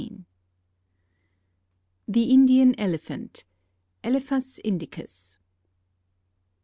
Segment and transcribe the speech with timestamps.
[2.07, 3.43] ]THE INDIAN ELEPHANT.
[4.03, 5.37] (_Elephas indicus.